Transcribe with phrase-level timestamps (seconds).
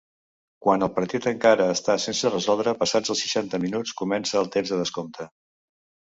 [0.67, 4.81] Quan el partit encara està sense resoldre passats els seixanta minuts, comença el temps de
[4.81, 5.29] descompte.